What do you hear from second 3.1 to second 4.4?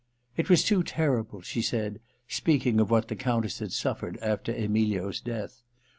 Countess had suffered